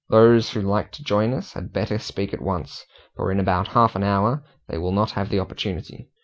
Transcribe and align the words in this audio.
Those 0.09 0.49
who 0.49 0.61
like 0.61 0.91
to 0.93 1.03
join 1.03 1.31
us 1.31 1.53
had 1.53 1.71
better 1.71 1.99
speak 1.99 2.33
at 2.33 2.41
once, 2.41 2.87
for 3.15 3.31
in 3.31 3.39
about 3.39 3.67
half 3.67 3.95
an 3.95 4.01
hour 4.01 4.43
they 4.67 4.79
will 4.79 4.91
not 4.91 5.11
have 5.11 5.29
the 5.29 5.39
opportunity." 5.39 6.09